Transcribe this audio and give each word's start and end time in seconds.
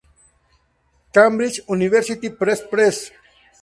Cambridge 1.13 1.59
University 1.67 2.31
press 2.31 2.61
press. 2.61 3.11